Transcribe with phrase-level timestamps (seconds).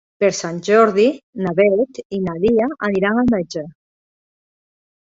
[0.21, 1.05] Per Sant Jordi
[1.45, 3.67] na Beth i na Lia aniran al metge.